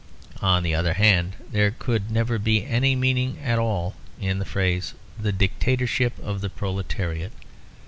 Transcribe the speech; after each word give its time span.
On 0.41 0.63
the 0.63 0.73
other 0.73 0.93
hand, 0.95 1.33
there 1.51 1.69
could 1.69 2.09
never 2.09 2.39
be 2.39 2.65
any 2.65 2.95
meaning 2.95 3.37
at 3.39 3.59
all 3.59 3.93
in 4.19 4.39
the 4.39 4.45
phrase 4.45 4.95
"the 5.21 5.31
dictatorship 5.31 6.13
of 6.23 6.41
the 6.41 6.49
proletariat." 6.49 7.33